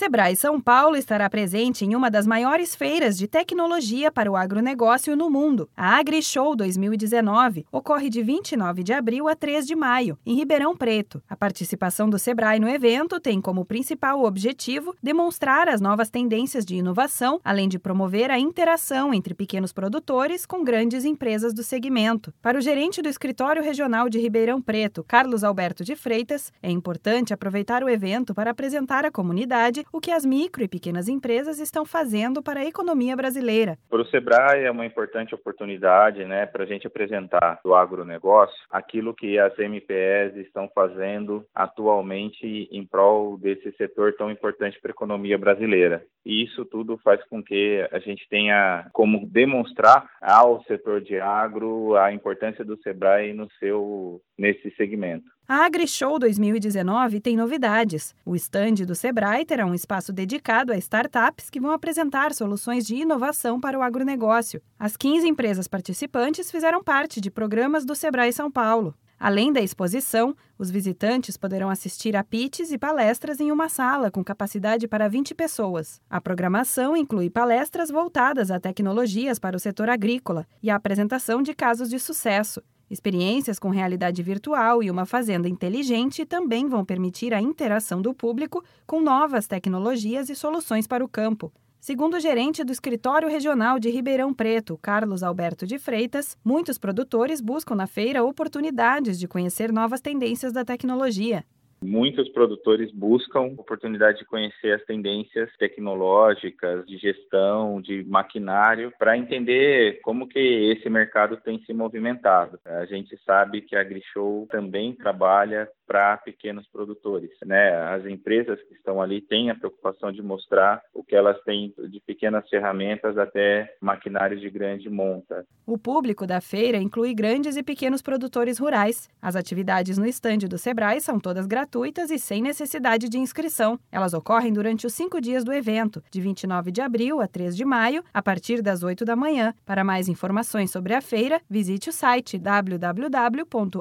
Sebrae 0.00 0.34
São 0.34 0.58
Paulo 0.58 0.96
estará 0.96 1.28
presente 1.28 1.84
em 1.84 1.94
uma 1.94 2.10
das 2.10 2.26
maiores 2.26 2.74
feiras 2.74 3.18
de 3.18 3.28
tecnologia 3.28 4.10
para 4.10 4.30
o 4.32 4.34
agronegócio 4.34 5.14
no 5.14 5.28
mundo. 5.28 5.68
A 5.76 5.98
AgriShow 5.98 6.56
2019 6.56 7.66
ocorre 7.70 8.08
de 8.08 8.22
29 8.22 8.82
de 8.82 8.94
abril 8.94 9.28
a 9.28 9.34
3 9.36 9.66
de 9.66 9.76
maio, 9.76 10.18
em 10.24 10.34
Ribeirão 10.36 10.74
Preto. 10.74 11.22
A 11.28 11.36
participação 11.36 12.08
do 12.08 12.18
Sebrae 12.18 12.58
no 12.58 12.66
evento 12.66 13.20
tem 13.20 13.42
como 13.42 13.62
principal 13.66 14.24
objetivo 14.24 14.96
demonstrar 15.02 15.68
as 15.68 15.82
novas 15.82 16.08
tendências 16.08 16.64
de 16.64 16.76
inovação, 16.76 17.38
além 17.44 17.68
de 17.68 17.78
promover 17.78 18.30
a 18.30 18.38
interação 18.38 19.12
entre 19.12 19.34
pequenos 19.34 19.70
produtores 19.70 20.46
com 20.46 20.64
grandes 20.64 21.04
empresas 21.04 21.52
do 21.52 21.62
segmento. 21.62 22.32
Para 22.40 22.56
o 22.56 22.62
gerente 22.62 23.02
do 23.02 23.08
Escritório 23.10 23.62
Regional 23.62 24.08
de 24.08 24.18
Ribeirão 24.18 24.62
Preto, 24.62 25.04
Carlos 25.06 25.44
Alberto 25.44 25.84
de 25.84 25.94
Freitas, 25.94 26.50
é 26.62 26.70
importante 26.70 27.34
aproveitar 27.34 27.84
o 27.84 27.88
evento 27.90 28.34
para 28.34 28.52
apresentar 28.52 29.04
à 29.04 29.10
comunidade 29.10 29.84
o 29.92 30.00
que 30.00 30.10
as 30.12 30.24
micro 30.24 30.62
e 30.62 30.68
pequenas 30.68 31.08
empresas 31.08 31.58
estão 31.58 31.84
fazendo 31.84 32.42
para 32.42 32.60
a 32.60 32.64
economia 32.64 33.16
brasileira. 33.16 33.76
Para 33.88 34.02
o 34.02 34.06
Sebrae 34.06 34.64
é 34.64 34.70
uma 34.70 34.86
importante 34.86 35.34
oportunidade 35.34 36.24
né, 36.24 36.46
para 36.46 36.62
a 36.64 36.66
gente 36.66 36.86
apresentar 36.86 37.60
do 37.64 37.74
agronegócio 37.74 38.56
aquilo 38.70 39.14
que 39.14 39.38
as 39.38 39.56
MPS 39.58 40.36
estão 40.36 40.70
fazendo 40.74 41.44
atualmente 41.54 42.68
em 42.70 42.84
prol 42.86 43.36
desse 43.38 43.72
setor 43.72 44.14
tão 44.14 44.30
importante 44.30 44.80
para 44.80 44.90
a 44.90 44.92
economia 44.92 45.36
brasileira. 45.36 46.04
E 46.24 46.44
isso 46.44 46.64
tudo 46.66 46.98
faz 47.02 47.22
com 47.24 47.42
que 47.42 47.86
a 47.90 47.98
gente 47.98 48.26
tenha 48.28 48.88
como 48.92 49.26
demonstrar 49.26 50.08
ao 50.20 50.62
setor 50.64 51.00
de 51.00 51.18
agro 51.18 51.96
a 51.96 52.12
importância 52.12 52.64
do 52.64 52.76
Sebrae 52.82 53.32
no 53.32 53.48
seu 53.58 54.20
nesse 54.38 54.70
segmento. 54.76 55.24
A 55.52 55.66
AgriShow 55.66 56.16
2019 56.20 57.18
tem 57.18 57.36
novidades. 57.36 58.14
O 58.24 58.36
stand 58.36 58.86
do 58.86 58.94
Sebrae 58.94 59.44
terá 59.44 59.66
um 59.66 59.74
espaço 59.74 60.12
dedicado 60.12 60.72
a 60.72 60.76
startups 60.78 61.50
que 61.50 61.58
vão 61.58 61.72
apresentar 61.72 62.32
soluções 62.32 62.86
de 62.86 62.94
inovação 62.94 63.60
para 63.60 63.76
o 63.76 63.82
agronegócio. 63.82 64.62
As 64.78 64.96
15 64.96 65.26
empresas 65.26 65.66
participantes 65.66 66.52
fizeram 66.52 66.84
parte 66.84 67.20
de 67.20 67.32
programas 67.32 67.84
do 67.84 67.96
Sebrae 67.96 68.32
São 68.32 68.48
Paulo. 68.48 68.94
Além 69.18 69.52
da 69.52 69.60
exposição, 69.60 70.36
os 70.56 70.70
visitantes 70.70 71.36
poderão 71.36 71.68
assistir 71.68 72.14
a 72.14 72.22
pitches 72.22 72.70
e 72.70 72.78
palestras 72.78 73.40
em 73.40 73.50
uma 73.50 73.68
sala 73.68 74.08
com 74.08 74.22
capacidade 74.22 74.86
para 74.86 75.08
20 75.08 75.34
pessoas. 75.34 76.00
A 76.08 76.20
programação 76.20 76.96
inclui 76.96 77.28
palestras 77.28 77.90
voltadas 77.90 78.52
a 78.52 78.60
tecnologias 78.60 79.40
para 79.40 79.56
o 79.56 79.60
setor 79.60 79.90
agrícola 79.90 80.46
e 80.62 80.70
a 80.70 80.76
apresentação 80.76 81.42
de 81.42 81.54
casos 81.54 81.90
de 81.90 81.98
sucesso. 81.98 82.62
Experiências 82.90 83.60
com 83.60 83.70
realidade 83.70 84.20
virtual 84.20 84.82
e 84.82 84.90
uma 84.90 85.06
fazenda 85.06 85.48
inteligente 85.48 86.26
também 86.26 86.66
vão 86.66 86.84
permitir 86.84 87.32
a 87.32 87.40
interação 87.40 88.02
do 88.02 88.12
público 88.12 88.64
com 88.84 89.00
novas 89.00 89.46
tecnologias 89.46 90.28
e 90.28 90.34
soluções 90.34 90.88
para 90.88 91.04
o 91.04 91.08
campo. 91.08 91.52
Segundo 91.80 92.14
o 92.16 92.20
gerente 92.20 92.64
do 92.64 92.72
Escritório 92.72 93.28
Regional 93.28 93.78
de 93.78 93.88
Ribeirão 93.90 94.34
Preto, 94.34 94.76
Carlos 94.82 95.22
Alberto 95.22 95.68
de 95.68 95.78
Freitas, 95.78 96.36
muitos 96.44 96.78
produtores 96.78 97.40
buscam 97.40 97.76
na 97.76 97.86
feira 97.86 98.24
oportunidades 98.24 99.20
de 99.20 99.28
conhecer 99.28 99.72
novas 99.72 100.00
tendências 100.00 100.52
da 100.52 100.64
tecnologia. 100.64 101.44
Muitos 101.82 102.28
produtores 102.28 102.92
buscam 102.92 103.54
oportunidade 103.58 104.18
de 104.18 104.26
conhecer 104.26 104.72
as 104.72 104.84
tendências 104.84 105.50
tecnológicas, 105.56 106.84
de 106.86 106.98
gestão, 106.98 107.80
de 107.80 108.04
maquinário, 108.04 108.92
para 108.98 109.16
entender 109.16 109.98
como 110.02 110.28
que 110.28 110.38
esse 110.76 110.90
mercado 110.90 111.38
tem 111.38 111.58
se 111.64 111.72
movimentado. 111.72 112.58
A 112.66 112.84
gente 112.84 113.16
sabe 113.24 113.62
que 113.62 113.74
a 113.74 113.80
AgriShow 113.80 114.46
também 114.50 114.92
trabalha 114.94 115.66
para 115.90 116.16
pequenos 116.18 116.68
produtores. 116.68 117.30
Né? 117.44 117.74
As 117.88 118.06
empresas 118.06 118.62
que 118.68 118.74
estão 118.74 119.02
ali 119.02 119.20
têm 119.20 119.50
a 119.50 119.56
preocupação 119.56 120.12
de 120.12 120.22
mostrar 120.22 120.80
o 120.94 121.02
que 121.02 121.16
elas 121.16 121.36
têm 121.42 121.74
de 121.88 122.00
pequenas 122.06 122.48
ferramentas 122.48 123.18
até 123.18 123.74
maquinários 123.80 124.40
de 124.40 124.48
grande 124.48 124.88
monta. 124.88 125.44
O 125.66 125.76
público 125.76 126.28
da 126.28 126.40
feira 126.40 126.76
inclui 126.78 127.12
grandes 127.12 127.56
e 127.56 127.62
pequenos 127.64 128.02
produtores 128.02 128.60
rurais. 128.60 129.08
As 129.20 129.34
atividades 129.34 129.98
no 129.98 130.06
estande 130.06 130.46
do 130.46 130.56
Sebrae 130.58 131.00
são 131.00 131.18
todas 131.18 131.44
gratuitas 131.44 132.08
e 132.12 132.20
sem 132.20 132.40
necessidade 132.40 133.08
de 133.08 133.18
inscrição. 133.18 133.76
Elas 133.90 134.14
ocorrem 134.14 134.52
durante 134.52 134.86
os 134.86 134.94
cinco 134.94 135.20
dias 135.20 135.42
do 135.42 135.52
evento, 135.52 136.00
de 136.12 136.20
29 136.20 136.70
de 136.70 136.80
abril 136.80 137.20
a 137.20 137.26
3 137.26 137.56
de 137.56 137.64
maio, 137.64 138.04
a 138.14 138.22
partir 138.22 138.62
das 138.62 138.84
8 138.84 139.04
da 139.04 139.16
manhã. 139.16 139.52
Para 139.66 139.82
mais 139.82 140.08
informações 140.08 140.70
sobre 140.70 140.94
a 140.94 141.00
feira, 141.02 141.40
visite 141.50 141.88
o 141.88 141.92
site 141.92 142.38
www.agrishow.com.br 142.38 143.80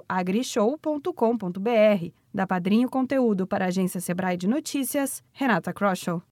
da 2.34 2.46
Padrinho 2.48 2.90
Conteúdo 2.90 3.46
para 3.48 3.66
a 3.66 3.68
agência 3.70 4.00
Sebrae 4.00 4.38
de 4.38 4.48
Notícias, 4.48 5.24
Renata 5.34 5.74
Kroschel. 5.74 6.22